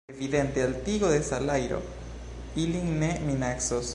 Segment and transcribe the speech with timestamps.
[0.09, 1.79] Evidente altigo de salajro
[2.65, 3.87] ilin ne minacos.